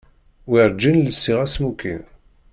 Werǧin 0.49 0.99
lsiɣ 1.09 1.37
asmukin. 1.45 2.03